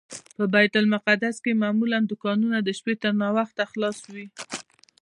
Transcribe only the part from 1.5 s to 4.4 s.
معمولا دوکانونه د شپې تر ناوخته خلاص وي.